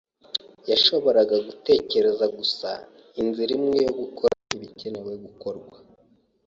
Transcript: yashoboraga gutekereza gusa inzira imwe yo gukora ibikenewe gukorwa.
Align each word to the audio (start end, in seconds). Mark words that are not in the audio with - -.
yashoboraga 0.69 1.35
gutekereza 1.47 2.25
gusa 2.37 2.69
inzira 3.21 3.51
imwe 3.57 3.77
yo 3.85 3.91
gukora 4.01 4.35
ibikenewe 4.55 5.11
gukorwa. 5.25 5.75